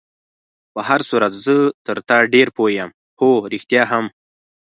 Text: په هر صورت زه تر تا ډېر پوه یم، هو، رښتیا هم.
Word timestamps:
په 0.73 0.81
هر 0.87 1.01
صورت 1.09 1.33
زه 1.45 1.55
تر 1.85 1.97
تا 2.09 2.17
ډېر 2.33 2.47
پوه 2.55 2.69
یم، 2.77 2.89
هو، 3.19 3.29
رښتیا 3.53 3.83
هم. 3.91 4.05